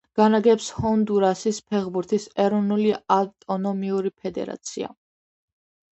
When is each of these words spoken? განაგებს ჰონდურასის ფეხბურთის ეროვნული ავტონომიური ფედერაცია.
განაგებს 0.19 0.69
ჰონდურასის 0.77 1.59
ფეხბურთის 1.73 2.25
ეროვნული 2.45 2.97
ავტონომიური 3.19 4.13
ფედერაცია. 4.25 4.91